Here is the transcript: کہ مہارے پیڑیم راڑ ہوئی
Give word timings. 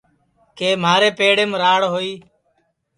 کہ 0.57 0.69
مہارے 0.83 1.09
پیڑیم 1.17 1.51
راڑ 1.61 1.81
ہوئی 1.93 2.11